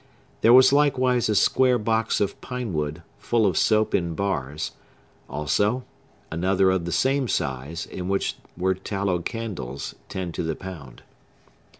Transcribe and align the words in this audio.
There 0.41 0.51
was 0.51 0.73
likewise 0.73 1.29
a 1.29 1.35
square 1.35 1.77
box 1.77 2.19
of 2.19 2.41
pine 2.41 2.73
wood, 2.73 3.03
full 3.19 3.45
of 3.45 3.55
soap 3.55 3.93
in 3.93 4.15
bars; 4.15 4.71
also, 5.29 5.83
another 6.31 6.71
of 6.71 6.85
the 6.85 6.91
same 6.91 7.27
size, 7.27 7.85
in 7.85 8.07
which 8.09 8.35
were 8.57 8.73
tallow 8.73 9.19
candles, 9.19 9.93
ten 10.09 10.31
to 10.31 10.41
the 10.41 10.55
pound. 10.55 11.03